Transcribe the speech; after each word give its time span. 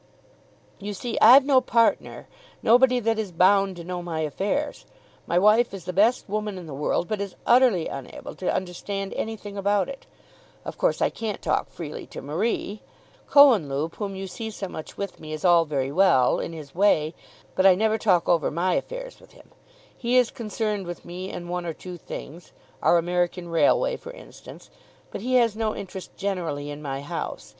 "You 0.79 0.95
see 0.95 1.15
I've 1.21 1.45
no 1.45 1.61
partner, 1.61 2.27
nobody 2.63 2.99
that 3.01 3.19
is 3.19 3.31
bound 3.31 3.75
to 3.75 3.83
know 3.83 4.01
my 4.01 4.21
affairs. 4.21 4.87
My 5.27 5.37
wife 5.37 5.75
is 5.75 5.85
the 5.85 5.93
best 5.93 6.27
woman 6.27 6.57
in 6.57 6.65
the 6.65 6.73
world, 6.73 7.07
but 7.07 7.21
is 7.21 7.35
utterly 7.45 7.87
unable 7.87 8.33
to 8.37 8.51
understand 8.51 9.13
anything 9.13 9.57
about 9.59 9.89
it. 9.89 10.07
Of 10.65 10.79
course 10.79 11.03
I 11.03 11.11
can't 11.11 11.39
talk 11.39 11.69
freely 11.69 12.07
to 12.07 12.21
Marie. 12.23 12.81
Cohenlupe 13.29 13.93
whom 13.97 14.15
you 14.15 14.25
see 14.25 14.49
so 14.49 14.67
much 14.67 14.97
with 14.97 15.19
me 15.19 15.33
is 15.33 15.45
all 15.45 15.65
very 15.65 15.91
well, 15.91 16.39
in 16.39 16.51
his 16.51 16.73
way, 16.73 17.13
but 17.53 17.67
I 17.67 17.75
never 17.75 17.99
talk 17.99 18.27
over 18.27 18.49
my 18.49 18.73
affairs 18.73 19.19
with 19.19 19.33
him. 19.33 19.51
He 19.95 20.17
is 20.17 20.31
concerned 20.31 20.87
with 20.87 21.05
me 21.05 21.29
in 21.29 21.47
one 21.47 21.67
or 21.67 21.73
two 21.73 21.97
things, 21.97 22.53
our 22.81 22.97
American 22.97 23.49
railway 23.49 23.97
for 23.97 24.11
instance, 24.11 24.71
but 25.11 25.21
he 25.21 25.35
has 25.35 25.55
no 25.55 25.75
interest 25.75 26.17
generally 26.17 26.71
in 26.71 26.81
my 26.81 27.01
house. 27.01 27.49